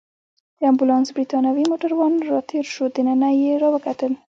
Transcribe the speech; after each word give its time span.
د 0.57 0.59
امبولانس 0.71 1.07
بریتانوی 1.15 1.63
موټروان 1.71 2.13
راتېر 2.31 2.65
شو، 2.73 2.85
دننه 2.95 3.29
يې 3.41 3.51
راوکتل. 3.63 4.11